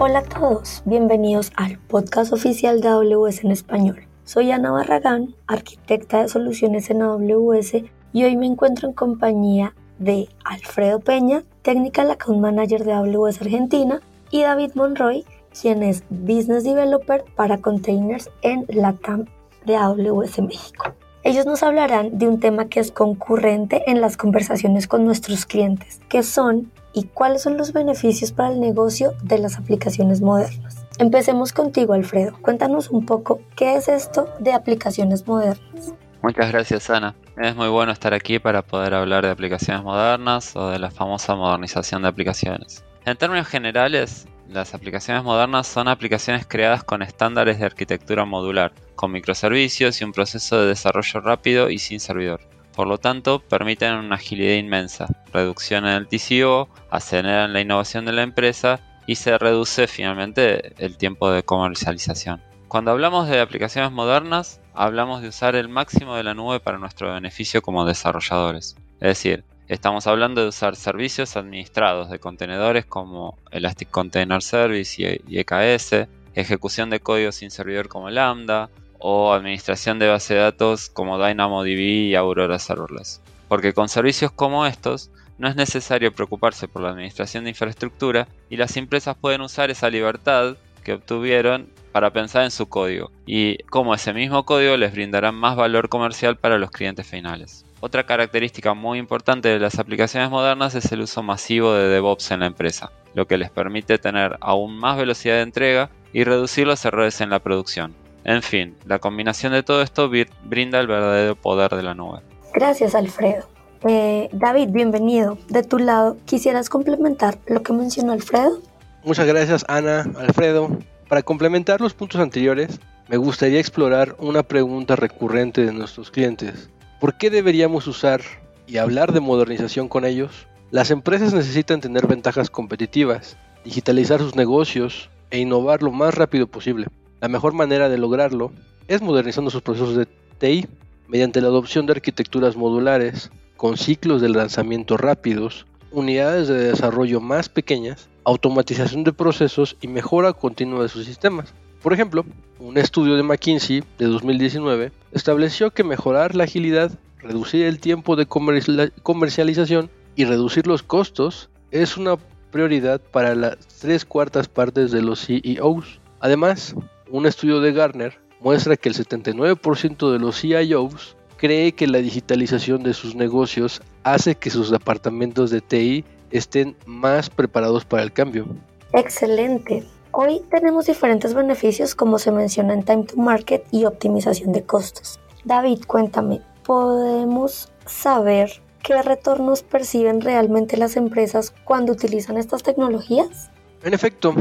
[0.00, 4.06] Hola a todos, bienvenidos al podcast oficial de AWS en español.
[4.22, 7.82] Soy Ana Barragán, arquitecta de soluciones en AWS
[8.12, 14.00] y hoy me encuentro en compañía de Alfredo Peña, Technical Account Manager de AWS Argentina,
[14.30, 15.24] y David Monroy,
[15.60, 19.24] quien es Business Developer para Containers en la CAM
[19.66, 20.94] de AWS México.
[21.24, 26.00] Ellos nos hablarán de un tema que es concurrente en las conversaciones con nuestros clientes,
[26.08, 30.86] que son y cuáles son los beneficios para el negocio de las aplicaciones modernas.
[30.98, 32.36] Empecemos contigo, Alfredo.
[32.42, 35.94] Cuéntanos un poco qué es esto de aplicaciones modernas.
[36.22, 37.14] Muchas gracias, Ana.
[37.36, 41.36] Es muy bueno estar aquí para poder hablar de aplicaciones modernas o de la famosa
[41.36, 42.84] modernización de aplicaciones.
[43.04, 49.12] En términos generales, las aplicaciones modernas son aplicaciones creadas con estándares de arquitectura modular, con
[49.12, 52.40] microservicios y un proceso de desarrollo rápido y sin servidor.
[52.78, 58.12] Por lo tanto, permiten una agilidad inmensa, reducción en el TCO, aceleran la innovación de
[58.12, 62.40] la empresa y se reduce finalmente el tiempo de comercialización.
[62.68, 67.12] Cuando hablamos de aplicaciones modernas, hablamos de usar el máximo de la nube para nuestro
[67.12, 68.76] beneficio como desarrolladores.
[69.00, 75.38] Es decir, Estamos hablando de usar servicios administrados de contenedores como Elastic Container Service y
[75.38, 81.18] EKS, ejecución de código sin servidor como Lambda, o administración de base de datos como
[81.18, 83.20] DynamoDB y Aurora Serverless.
[83.48, 88.56] Porque con servicios como estos, no es necesario preocuparse por la administración de infraestructura y
[88.56, 93.94] las empresas pueden usar esa libertad que obtuvieron para pensar en su código y cómo
[93.94, 97.64] ese mismo código les brindará más valor comercial para los clientes finales.
[97.80, 102.40] Otra característica muy importante de las aplicaciones modernas es el uso masivo de DevOps en
[102.40, 106.84] la empresa, lo que les permite tener aún más velocidad de entrega y reducir los
[106.84, 107.94] errores en la producción.
[108.28, 110.10] En fin, la combinación de todo esto
[110.44, 112.20] brinda el verdadero poder de la nube.
[112.52, 113.48] Gracias, Alfredo.
[113.88, 115.38] Eh, David, bienvenido.
[115.48, 118.60] De tu lado, ¿quisieras complementar lo que mencionó Alfredo?
[119.02, 120.68] Muchas gracias, Ana, Alfredo.
[121.08, 126.68] Para complementar los puntos anteriores, me gustaría explorar una pregunta recurrente de nuestros clientes.
[127.00, 128.20] ¿Por qué deberíamos usar
[128.66, 130.46] y hablar de modernización con ellos?
[130.70, 136.88] Las empresas necesitan tener ventajas competitivas, digitalizar sus negocios e innovar lo más rápido posible.
[137.20, 138.52] La mejor manera de lograrlo
[138.86, 140.06] es modernizando sus procesos de
[140.38, 140.68] TI
[141.08, 147.48] mediante la adopción de arquitecturas modulares, con ciclos de lanzamiento rápidos, unidades de desarrollo más
[147.48, 151.52] pequeñas, automatización de procesos y mejora continua de sus sistemas.
[151.82, 152.24] Por ejemplo,
[152.60, 158.26] un estudio de McKinsey de 2019 estableció que mejorar la agilidad, reducir el tiempo de
[158.26, 162.16] comercialización y reducir los costos es una
[162.52, 166.00] prioridad para las tres cuartas partes de los CEOs.
[166.20, 166.74] Además,
[167.10, 172.82] un estudio de Gartner muestra que el 79% de los CIOs cree que la digitalización
[172.82, 178.46] de sus negocios hace que sus departamentos de TI estén más preparados para el cambio.
[178.92, 179.84] Excelente.
[180.10, 185.20] Hoy tenemos diferentes beneficios como se menciona en Time to Market y optimización de costos.
[185.44, 188.50] David, cuéntame, ¿podemos saber
[188.82, 193.50] qué retornos perciben realmente las empresas cuando utilizan estas tecnologías?
[193.84, 194.34] En efecto,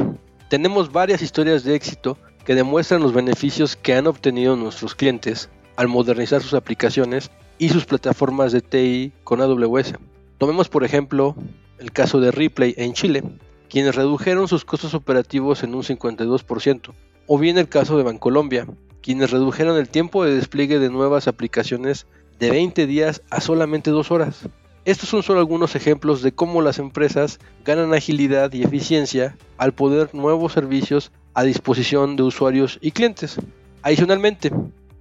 [0.49, 5.89] tenemos varias historias de éxito que demuestran los beneficios que han obtenido nuestros clientes al
[5.89, 9.95] modernizar sus aplicaciones y sus plataformas de TI con AWS.
[10.37, 11.35] Tomemos por ejemplo
[11.77, 13.21] el caso de Replay en Chile,
[13.69, 16.93] quienes redujeron sus costos operativos en un 52%,
[17.27, 18.65] o bien el caso de Bancolombia,
[19.01, 22.07] quienes redujeron el tiempo de despliegue de nuevas aplicaciones
[22.39, 24.47] de 20 días a solamente 2 horas.
[24.85, 30.15] Estos son solo algunos ejemplos de cómo las empresas ganan agilidad y eficiencia al poner
[30.15, 33.37] nuevos servicios a disposición de usuarios y clientes.
[33.83, 34.51] Adicionalmente,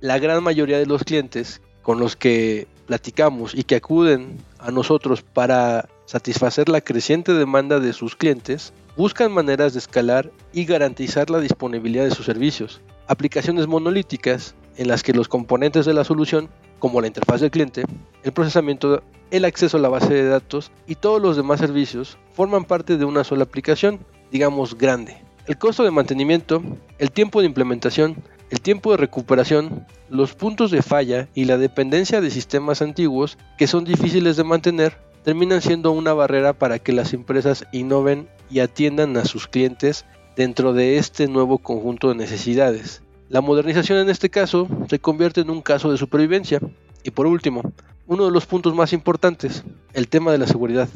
[0.00, 5.22] la gran mayoría de los clientes con los que platicamos y que acuden a nosotros
[5.22, 11.41] para satisfacer la creciente demanda de sus clientes, buscan maneras de escalar y garantizar la
[11.41, 12.82] disponibilidad de sus servicios.
[13.06, 17.84] Aplicaciones monolíticas en las que los componentes de la solución, como la interfaz del cliente,
[18.25, 22.66] el procesamiento, el acceso a la base de datos y todos los demás servicios, forman
[22.66, 24.00] parte de una sola aplicación,
[24.31, 25.25] digamos grande.
[25.46, 26.60] El costo de mantenimiento,
[26.98, 28.16] el tiempo de implementación,
[28.50, 33.69] el tiempo de recuperación, los puntos de falla y la dependencia de sistemas antiguos que
[33.69, 39.16] son difíciles de mantener terminan siendo una barrera para que las empresas innoven y atiendan
[39.16, 40.04] a sus clientes
[40.34, 43.02] dentro de este nuevo conjunto de necesidades.
[43.28, 46.60] La modernización en este caso se convierte en un caso de supervivencia.
[47.04, 47.72] Y por último,
[48.08, 50.88] uno de los puntos más importantes, el tema de la seguridad.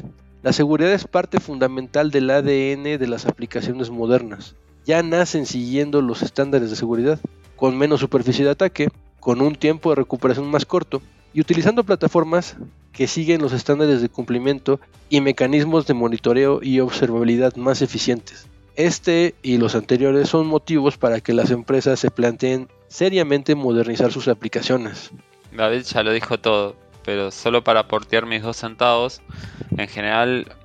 [0.43, 4.55] La seguridad es parte fundamental del ADN de las aplicaciones modernas.
[4.85, 7.19] Ya nacen siguiendo los estándares de seguridad,
[7.55, 8.87] con menos superficie de ataque,
[9.19, 12.57] con un tiempo de recuperación más corto y utilizando plataformas
[12.91, 14.79] que siguen los estándares de cumplimiento
[15.09, 18.47] y mecanismos de monitoreo y observabilidad más eficientes.
[18.75, 24.27] Este y los anteriores son motivos para que las empresas se planteen seriamente modernizar sus
[24.27, 25.11] aplicaciones.
[25.55, 29.21] David ya lo dijo todo, pero solo para portear mis dos centavos,
[29.77, 30.55] en general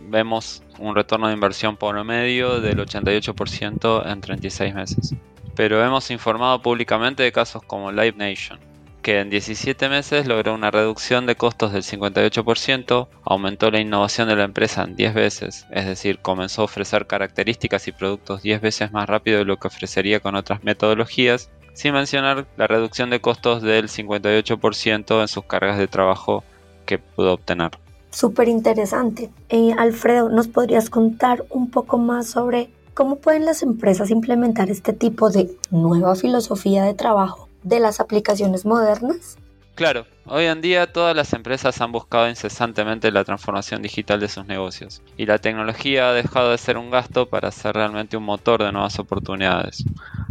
[0.00, 5.14] vemos un retorno de inversión por medio del 88% en 36 meses.
[5.56, 8.58] Pero hemos informado públicamente de casos como Live Nation,
[9.02, 14.36] que en 17 meses logró una reducción de costos del 58%, aumentó la innovación de
[14.36, 18.92] la empresa en 10 veces, es decir, comenzó a ofrecer características y productos 10 veces
[18.92, 23.62] más rápido de lo que ofrecería con otras metodologías, sin mencionar la reducción de costos
[23.62, 26.42] del 58% en sus cargas de trabajo
[26.86, 27.72] que pudo obtener.
[28.10, 29.30] Súper interesante.
[29.48, 34.92] Eh, Alfredo, ¿nos podrías contar un poco más sobre cómo pueden las empresas implementar este
[34.92, 39.36] tipo de nueva filosofía de trabajo de las aplicaciones modernas?
[39.74, 44.46] Claro, hoy en día todas las empresas han buscado incesantemente la transformación digital de sus
[44.46, 48.62] negocios y la tecnología ha dejado de ser un gasto para ser realmente un motor
[48.62, 49.84] de nuevas oportunidades,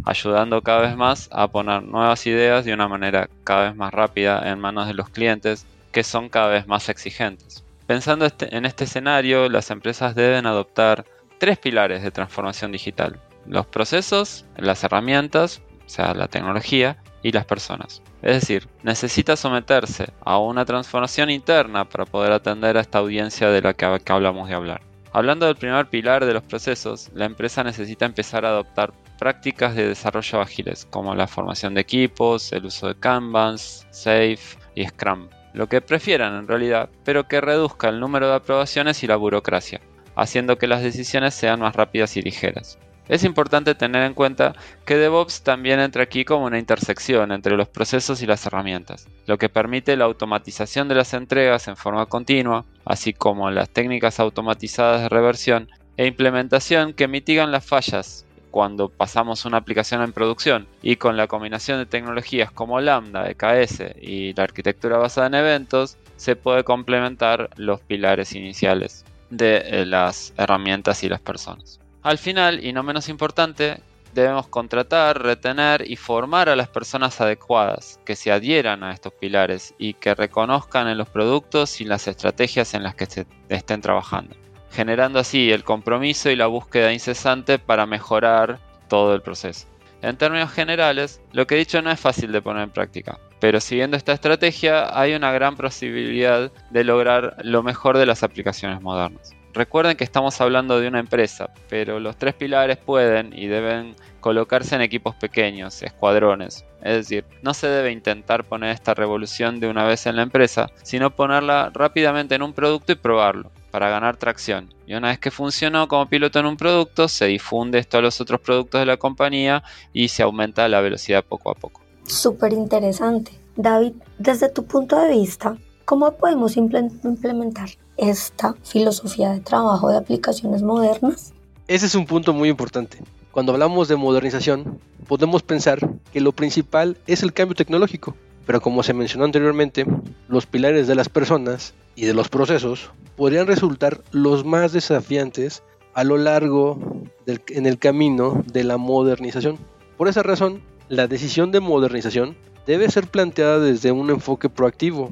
[0.06, 4.50] ayudando cada vez más a poner nuevas ideas de una manera cada vez más rápida
[4.50, 7.66] en manos de los clientes que son cada vez más exigentes.
[7.86, 11.04] Pensando este, en este escenario, las empresas deben adoptar
[11.38, 13.20] tres pilares de transformación digital.
[13.46, 18.04] Los procesos, las herramientas, o sea, la tecnología, y las personas.
[18.22, 23.62] Es decir, necesita someterse a una transformación interna para poder atender a esta audiencia de
[23.62, 24.82] la que, hablamos de hablar.
[25.14, 29.88] Hablando del primer pilar de los procesos, la empresa necesita empezar a adoptar prácticas de
[29.88, 35.68] desarrollo ágiles, como la formación de equipos, el uso de Kanbans, Safe y Scrum, lo
[35.68, 39.80] que prefieran en realidad, pero que reduzca el número de aprobaciones y la burocracia,
[40.16, 42.80] haciendo que las decisiones sean más rápidas y ligeras.
[43.10, 44.56] Es importante tener en cuenta
[44.86, 49.38] que DevOps también entra aquí como una intersección entre los procesos y las herramientas, lo
[49.38, 55.02] que permite la automatización de las entregas en forma continua, así como las técnicas automatizadas
[55.02, 60.96] de reversión e implementación que mitigan las fallas cuando pasamos una aplicación en producción y
[60.96, 66.36] con la combinación de tecnologías como Lambda, EKS y la arquitectura basada en eventos se
[66.36, 71.83] puede complementar los pilares iniciales de eh, las herramientas y las personas.
[72.04, 73.80] Al final, y no menos importante,
[74.14, 79.74] debemos contratar, retener y formar a las personas adecuadas que se adhieran a estos pilares
[79.78, 84.36] y que reconozcan en los productos y las estrategias en las que se estén trabajando,
[84.70, 88.60] generando así el compromiso y la búsqueda incesante para mejorar
[88.90, 89.68] todo el proceso.
[90.02, 93.62] En términos generales, lo que he dicho no es fácil de poner en práctica, pero
[93.62, 99.34] siguiendo esta estrategia hay una gran posibilidad de lograr lo mejor de las aplicaciones modernas.
[99.54, 104.74] Recuerden que estamos hablando de una empresa, pero los tres pilares pueden y deben colocarse
[104.74, 106.66] en equipos pequeños, escuadrones.
[106.82, 110.72] Es decir, no se debe intentar poner esta revolución de una vez en la empresa,
[110.82, 114.74] sino ponerla rápidamente en un producto y probarlo para ganar tracción.
[114.88, 118.20] Y una vez que funcionó como piloto en un producto, se difunde esto a los
[118.22, 119.64] otros productos de la compañía
[119.94, 121.82] y se aumenta la velocidad poco a poco.
[122.06, 123.32] Súper interesante.
[123.56, 130.64] David, desde tu punto de vista, ¿cómo podemos implementar esta filosofía de trabajo de aplicaciones
[130.64, 131.34] modernas?
[131.68, 133.00] Ese es un punto muy importante.
[133.32, 135.80] Cuando hablamos de modernización, podemos pensar
[136.12, 138.16] que lo principal es el cambio tecnológico,
[138.46, 139.86] pero como se mencionó anteriormente,
[140.28, 145.64] los pilares de las personas y de los procesos podrían resultar los más desafiantes
[145.94, 146.80] a lo largo
[147.26, 149.58] del, en el camino de la modernización.
[149.98, 152.36] Por esa razón, la decisión de modernización
[152.66, 155.10] debe ser planteada desde un enfoque proactivo,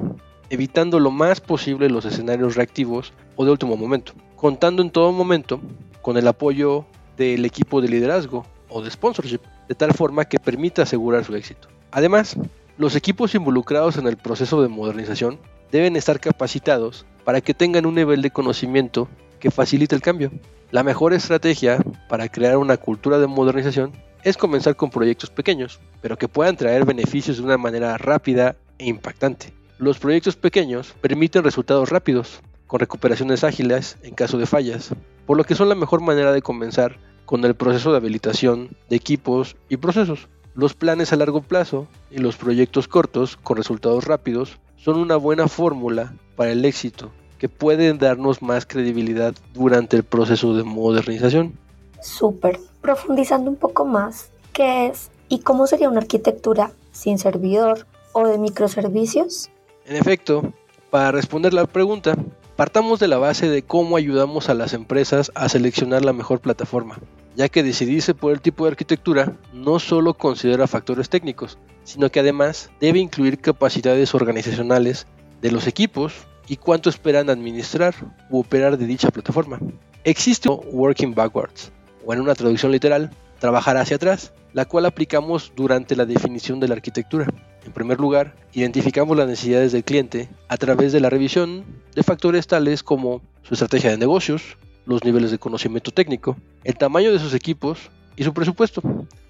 [0.52, 5.62] evitando lo más posible los escenarios reactivos o de último momento, contando en todo momento
[6.02, 9.40] con el apoyo del equipo de liderazgo o de sponsorship,
[9.70, 11.70] de tal forma que permita asegurar su éxito.
[11.92, 12.36] Además,
[12.78, 15.40] los equipos involucrados en el proceso de modernización
[15.72, 19.08] deben estar capacitados para que tengan un nivel de conocimiento
[19.40, 20.32] que facilite el cambio.
[20.70, 23.94] La mejor estrategia para crear una cultura de modernización
[24.24, 28.88] es comenzar con proyectos pequeños, pero que puedan traer beneficios de una manera rápida e
[28.88, 29.61] impactante.
[29.82, 34.92] Los proyectos pequeños permiten resultados rápidos, con recuperaciones ágiles en caso de fallas,
[35.26, 38.96] por lo que son la mejor manera de comenzar con el proceso de habilitación de
[38.96, 40.28] equipos y procesos.
[40.54, 45.48] Los planes a largo plazo y los proyectos cortos con resultados rápidos son una buena
[45.48, 47.10] fórmula para el éxito
[47.40, 51.58] que pueden darnos más credibilidad durante el proceso de modernización.
[52.04, 52.60] Súper.
[52.82, 58.38] Profundizando un poco más, ¿qué es y cómo sería una arquitectura sin servidor o de
[58.38, 59.50] microservicios?
[59.86, 60.54] En efecto,
[60.90, 62.16] para responder la pregunta,
[62.56, 67.00] partamos de la base de cómo ayudamos a las empresas a seleccionar la mejor plataforma,
[67.36, 72.20] ya que decidirse por el tipo de arquitectura no solo considera factores técnicos, sino que
[72.20, 75.08] además debe incluir capacidades organizacionales
[75.42, 76.14] de los equipos
[76.48, 77.96] y cuánto esperan administrar
[78.30, 79.60] u operar de dicha plataforma.
[80.04, 81.72] Existe Working Backwards,
[82.06, 83.10] o en una traducción literal,
[83.40, 87.28] trabajar hacia atrás, la cual aplicamos durante la definición de la arquitectura.
[87.66, 91.64] En primer lugar, identificamos las necesidades del cliente a través de la revisión
[91.96, 97.12] de factores tales como su estrategia de negocios, los niveles de conocimiento técnico, el tamaño
[97.12, 98.82] de sus equipos y su presupuesto.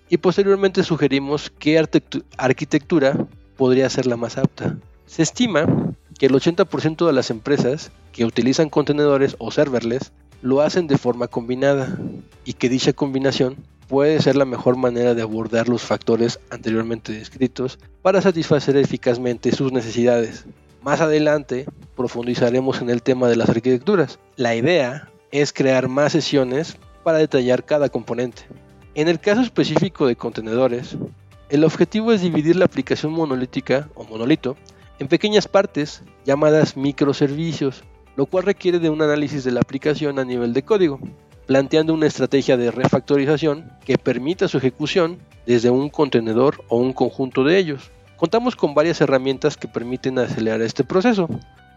[0.10, 1.82] Y posteriormente sugerimos qué
[2.38, 4.78] arquitectura podría ser la más apta.
[5.06, 10.12] Se estima que el 80% de las empresas que utilizan contenedores o serverless
[10.42, 11.98] lo hacen de forma combinada
[12.46, 13.58] y que dicha combinación
[13.91, 19.74] puede ser la mejor manera de abordar los factores anteriormente descritos para satisfacer eficazmente sus
[19.74, 20.45] necesidades.
[20.81, 21.65] Más adelante
[21.98, 24.17] profundizaremos en el tema de las arquitecturas.
[24.38, 28.43] La idea es crear más sesiones para detallar cada componente.
[28.95, 30.95] En el caso específico de contenedores,
[31.50, 34.55] el objetivo es dividir la aplicación monolítica o monolito
[35.00, 37.83] en pequeñas partes llamadas microservicios,
[38.15, 41.01] lo cual requiere de un análisis de la aplicación a nivel de código
[41.51, 47.43] planteando una estrategia de refactorización que permita su ejecución desde un contenedor o un conjunto
[47.43, 47.91] de ellos.
[48.15, 51.27] Contamos con varias herramientas que permiten acelerar este proceso,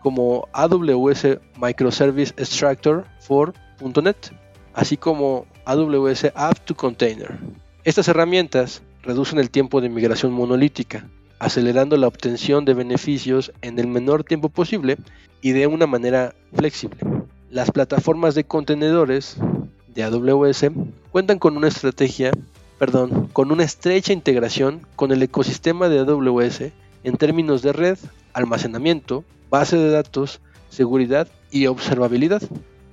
[0.00, 3.52] como AWS Microservice Extractor for
[4.00, 4.32] .NET,
[4.74, 7.36] así como AWS App to Container.
[7.82, 11.08] Estas herramientas reducen el tiempo de migración monolítica,
[11.40, 14.98] acelerando la obtención de beneficios en el menor tiempo posible
[15.40, 17.00] y de una manera flexible.
[17.50, 19.36] Las plataformas de contenedores
[19.94, 20.66] de AWS
[21.10, 22.32] cuentan con una estrategia,
[22.78, 26.72] perdón, con una estrecha integración con el ecosistema de AWS
[27.04, 27.98] en términos de red,
[28.32, 32.42] almacenamiento, base de datos, seguridad y observabilidad.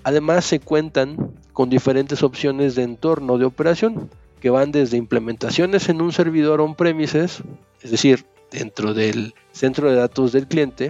[0.04, 6.02] Además se cuentan con diferentes opciones de entorno de operación que van desde implementaciones en
[6.02, 7.44] un servidor on-premises,
[7.82, 10.88] es decir, dentro del centro de datos del cliente,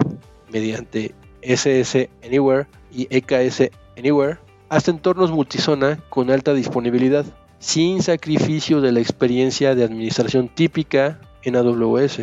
[0.50, 4.38] mediante SS Anywhere y EKS Anywhere,
[4.72, 7.26] hasta entornos multizona con alta disponibilidad,
[7.58, 12.20] sin sacrificio de la experiencia de administración típica en AWS.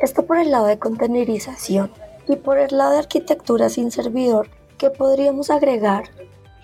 [0.00, 1.92] Esto por el lado de containerización
[2.28, 6.10] y por el lado de arquitectura sin servidor, ¿qué podríamos agregar?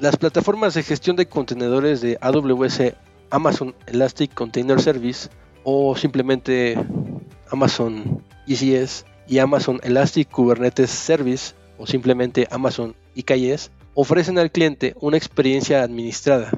[0.00, 2.94] Las plataformas de gestión de contenedores de AWS
[3.30, 5.28] Amazon Elastic Container Service
[5.62, 6.76] o simplemente
[7.52, 13.70] Amazon ECS y Amazon Elastic Kubernetes Service o simplemente Amazon IKS
[14.00, 16.50] ofrecen al cliente una experiencia administrada,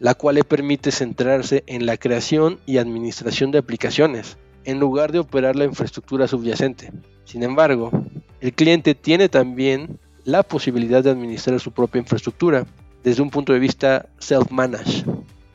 [0.00, 5.20] la cual le permite centrarse en la creación y administración de aplicaciones, en lugar de
[5.20, 6.90] operar la infraestructura subyacente.
[7.24, 7.92] Sin embargo,
[8.40, 12.66] el cliente tiene también la posibilidad de administrar su propia infraestructura
[13.04, 15.06] desde un punto de vista self-managed,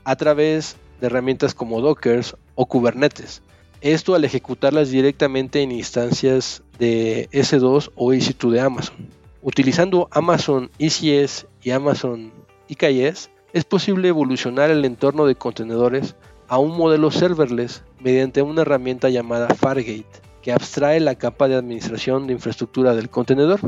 [0.05, 2.23] a través de herramientas como Docker
[2.55, 3.41] o Kubernetes.
[3.81, 9.22] Esto al ejecutarlas directamente en instancias de S2 o EC2 de Amazon.
[9.45, 12.31] Utilizando Amazon ECS y Amazon
[12.69, 16.15] EKS, es posible evolucionar el entorno de contenedores
[16.47, 20.07] a un modelo serverless mediante una herramienta llamada Fargate,
[20.41, 23.59] que abstrae la capa de administración de infraestructura del contenedor.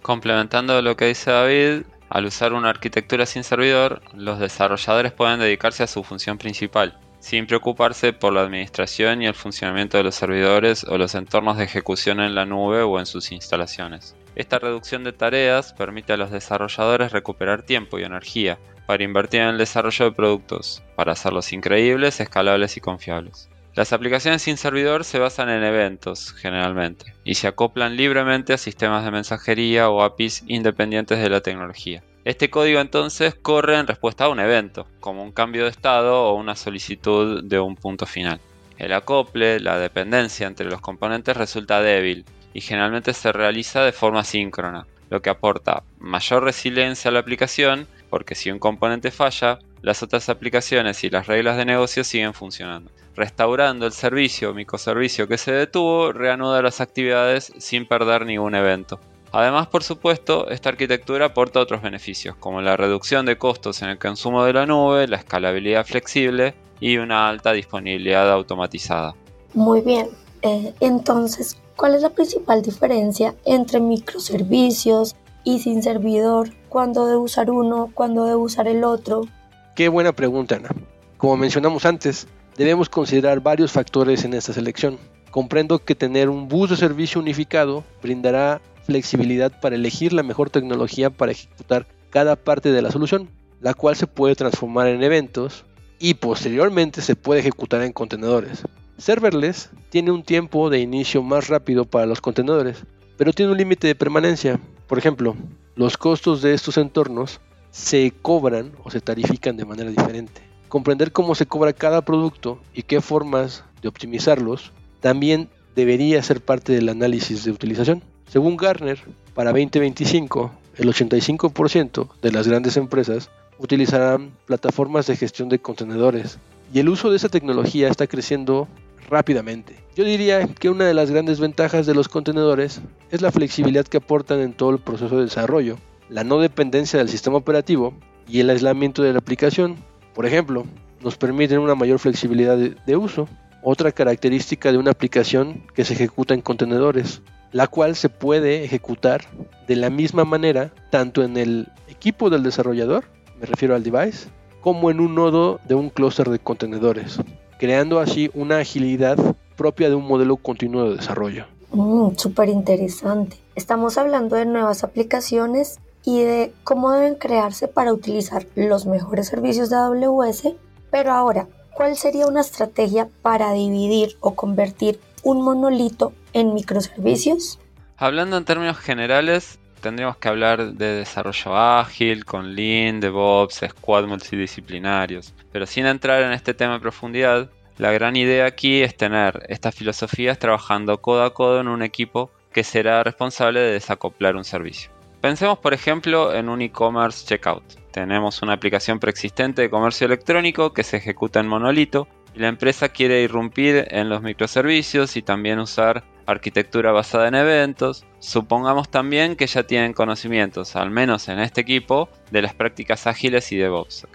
[0.00, 5.82] Complementando lo que dice David, al usar una arquitectura sin servidor, los desarrolladores pueden dedicarse
[5.82, 10.84] a su función principal, sin preocuparse por la administración y el funcionamiento de los servidores
[10.84, 14.14] o los entornos de ejecución en la nube o en sus instalaciones.
[14.36, 19.48] Esta reducción de tareas permite a los desarrolladores recuperar tiempo y energía para invertir en
[19.48, 23.48] el desarrollo de productos, para hacerlos increíbles, escalables y confiables.
[23.74, 29.04] Las aplicaciones sin servidor se basan en eventos, generalmente, y se acoplan libremente a sistemas
[29.04, 32.04] de mensajería o APIs independientes de la tecnología.
[32.26, 36.34] Este código entonces corre en respuesta a un evento, como un cambio de estado o
[36.34, 38.40] una solicitud de un punto final.
[38.78, 44.24] El acople, la dependencia entre los componentes resulta débil y generalmente se realiza de forma
[44.24, 50.02] síncrona, lo que aporta mayor resiliencia a la aplicación porque si un componente falla, las
[50.02, 52.90] otras aplicaciones y las reglas de negocio siguen funcionando.
[53.14, 58.98] Restaurando el servicio o microservicio que se detuvo, reanuda las actividades sin perder ningún evento.
[59.36, 63.98] Además, por supuesto, esta arquitectura aporta otros beneficios, como la reducción de costos en el
[63.98, 69.14] consumo de la nube, la escalabilidad flexible y una alta disponibilidad automatizada.
[69.52, 70.08] Muy bien,
[70.42, 75.14] eh, entonces, ¿Cuál es la principal diferencia entre microservicios
[75.44, 76.48] y sin servidor?
[76.70, 77.90] ¿Cuándo debo usar uno?
[77.92, 79.26] ¿Cuándo debo usar el otro?
[79.74, 80.70] Qué buena pregunta, Ana.
[81.18, 84.98] Como mencionamos antes, debemos considerar varios factores en esta selección.
[85.30, 91.10] Comprendo que tener un bus de servicio unificado brindará flexibilidad para elegir la mejor tecnología
[91.10, 93.28] para ejecutar cada parte de la solución,
[93.60, 95.64] la cual se puede transformar en eventos
[95.98, 98.62] y posteriormente se puede ejecutar en contenedores.
[98.98, 102.84] Serverless tiene un tiempo de inicio más rápido para los contenedores,
[103.16, 104.58] pero tiene un límite de permanencia.
[104.86, 105.36] Por ejemplo,
[105.74, 107.40] los costos de estos entornos
[107.70, 110.42] se cobran o se tarifican de manera diferente.
[110.68, 116.72] comprender cómo se cobra cada producto y qué formas de optimizarlos también debería ser parte
[116.72, 118.02] del análisis de utilización.
[118.28, 118.98] Según Gartner,
[119.34, 126.38] para 2025, el 85% de las grandes empresas utilizarán plataformas de gestión de contenedores
[126.72, 128.68] y el uso de esa tecnología está creciendo
[129.08, 129.76] rápidamente.
[129.94, 132.80] Yo diría que una de las grandes ventajas de los contenedores
[133.10, 135.78] es la flexibilidad que aportan en todo el proceso de desarrollo,
[136.08, 137.94] la no dependencia del sistema operativo
[138.28, 139.76] y el aislamiento de la aplicación.
[140.14, 140.66] Por ejemplo,
[141.02, 143.28] nos permiten una mayor flexibilidad de, uso.
[143.68, 147.20] Otra característica de una aplicación que se ejecuta en contenedores,
[147.50, 149.22] la cual se puede ejecutar
[149.66, 153.06] de la misma manera tanto en el equipo del desarrollador,
[153.40, 154.28] me refiero al device,
[154.60, 157.18] como en un nodo de un clúster de contenedores,
[157.58, 159.18] creando así una agilidad
[159.56, 161.46] propia de un modelo continuo de desarrollo.
[161.72, 163.36] Mm, Súper interesante.
[163.56, 169.70] Estamos hablando de nuevas aplicaciones y de cómo deben crearse para utilizar los mejores servicios
[169.70, 170.54] de AWS,
[170.92, 177.58] pero ahora, ¿cuál sería una estrategia para dividir o convertir un monolito en microservicios?
[177.98, 185.34] Hablando en términos generales, tendríamos que hablar de desarrollo ágil, con Lean, DevOps, squad multidisciplinarios.
[185.52, 189.74] Pero sin entrar en este tema en profundidad, la gran idea aquí es tener estas
[189.74, 194.90] filosofías trabajando codo a codo en un equipo que será responsable de desacoplar un servicio.
[195.20, 197.62] Pensemos por ejemplo en un e-commerce checkout.
[197.96, 202.90] Tenemos una aplicación preexistente de comercio electrónico que se ejecuta en monolito y la empresa
[202.90, 208.04] quiere irrumpir en los microservicios y también usar arquitectura basada en eventos.
[208.18, 213.50] Supongamos también que ya tienen conocimientos, al menos en este equipo, de las prácticas ágiles
[213.52, 214.06] y DevOps.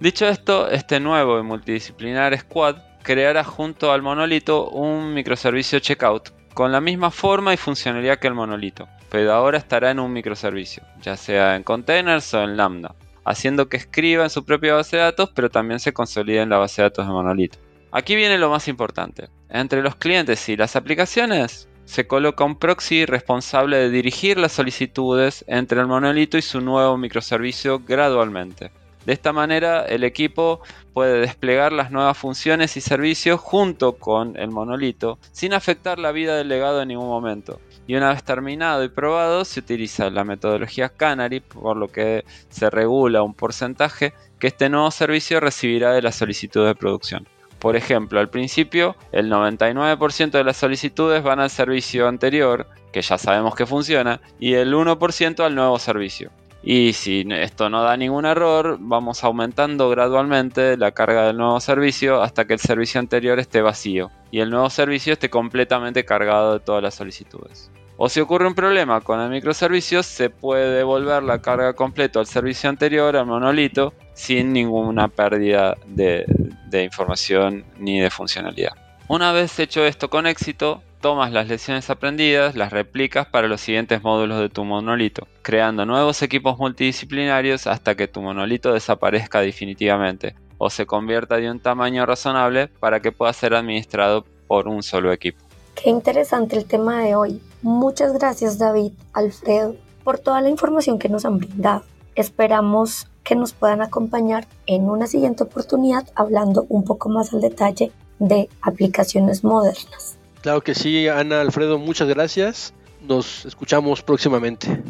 [0.00, 6.72] Dicho esto, este nuevo y multidisciplinar squad creará junto al monolito un microservicio checkout con
[6.72, 11.18] la misma forma y funcionalidad que el monolito, pero ahora estará en un microservicio, ya
[11.18, 12.94] sea en containers o en Lambda,
[13.30, 16.58] haciendo que escriba en su propia base de datos, pero también se consolide en la
[16.58, 17.58] base de datos de monolito.
[17.92, 19.28] Aquí viene lo más importante.
[19.48, 25.44] Entre los clientes y las aplicaciones se coloca un proxy responsable de dirigir las solicitudes
[25.48, 28.70] entre el monolito y su nuevo microservicio gradualmente.
[29.06, 30.60] De esta manera, el equipo
[30.92, 36.36] puede desplegar las nuevas funciones y servicios junto con el monolito, sin afectar la vida
[36.36, 37.60] del legado en ningún momento.
[37.86, 42.70] Y una vez terminado y probado, se utiliza la metodología Canary, por lo que se
[42.70, 47.26] regula un porcentaje que este nuevo servicio recibirá de la solicitud de producción.
[47.58, 53.18] Por ejemplo, al principio, el 99% de las solicitudes van al servicio anterior, que ya
[53.18, 56.30] sabemos que funciona, y el 1% al nuevo servicio.
[56.62, 62.22] Y si esto no da ningún error, vamos aumentando gradualmente la carga del nuevo servicio
[62.22, 66.60] hasta que el servicio anterior esté vacío y el nuevo servicio esté completamente cargado de
[66.60, 67.70] todas las solicitudes.
[67.96, 72.26] O si ocurre un problema con el microservicio, se puede devolver la carga completa al
[72.26, 76.24] servicio anterior, al monolito, sin ninguna pérdida de,
[76.66, 78.72] de información ni de funcionalidad.
[79.08, 84.02] Una vez hecho esto con éxito, tomas las lecciones aprendidas, las replicas para los siguientes
[84.02, 90.68] módulos de tu monolito, creando nuevos equipos multidisciplinarios hasta que tu monolito desaparezca definitivamente o
[90.68, 95.38] se convierta de un tamaño razonable para que pueda ser administrado por un solo equipo.
[95.74, 97.40] Qué interesante el tema de hoy.
[97.62, 101.82] Muchas gracias David, Alfredo, por toda la información que nos han brindado.
[102.14, 107.92] Esperamos que nos puedan acompañar en una siguiente oportunidad hablando un poco más al detalle
[108.18, 110.19] de aplicaciones modernas.
[110.42, 112.72] Claro que sí, Ana, Alfredo, muchas gracias.
[113.00, 114.82] Nos escuchamos próximamente.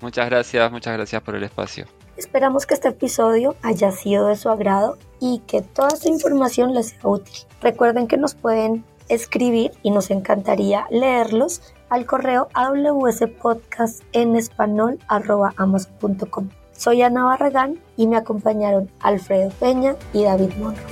[0.00, 1.86] Muchas gracias, muchas gracias por el espacio.
[2.16, 6.90] Esperamos que este episodio haya sido de su agrado y que toda esta información les
[6.90, 7.34] sea útil.
[7.60, 12.48] Recuerden que nos pueden escribir y nos encantaría leerlos al correo
[14.36, 14.98] español
[16.72, 20.82] Soy Ana Barragán y me acompañaron Alfredo Peña y David Monro.